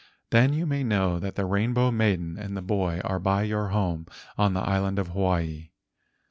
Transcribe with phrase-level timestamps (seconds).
[0.31, 4.07] Then you may know that the Rainbow Maiden and the boy are by your home
[4.35, 5.69] on the island of Hawaii.